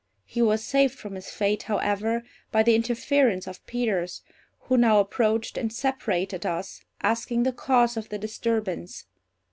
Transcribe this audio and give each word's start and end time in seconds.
He 0.25 0.41
was 0.41 0.63
saved 0.63 0.97
from 0.97 1.13
his 1.13 1.29
fate, 1.29 1.61
however, 1.69 2.23
by 2.51 2.63
the 2.63 2.73
interference 2.73 3.45
of 3.45 3.63
Peters, 3.67 4.23
who 4.61 4.75
now 4.75 4.99
approached 4.99 5.59
and 5.59 5.71
separated 5.71 6.43
us, 6.43 6.83
asking 7.03 7.43
the 7.43 7.53
cause 7.53 7.97
of 7.97 8.09
the 8.09 8.17
disturbance. 8.17 9.05